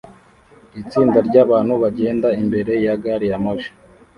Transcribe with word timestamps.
Itsinda 0.81 1.17
ryabantu 1.27 1.73
bagenda 1.83 2.27
imbere 2.41 2.73
ya 2.85 2.93
gari 3.03 3.25
ya 3.31 3.37
moshi 3.43 3.71